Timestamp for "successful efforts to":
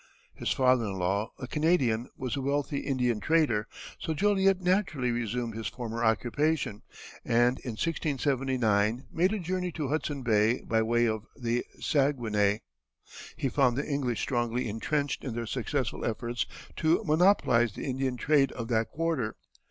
15.45-17.03